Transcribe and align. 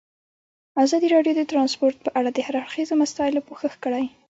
ازادي 0.83 1.07
راډیو 1.15 1.33
د 1.37 1.41
ترانسپورټ 1.51 1.95
په 2.05 2.09
اړه 2.19 2.29
د 2.31 2.37
هر 2.45 2.55
اړخیزو 2.63 2.93
مسایلو 3.03 3.45
پوښښ 3.47 3.73
کړی. 3.83 4.05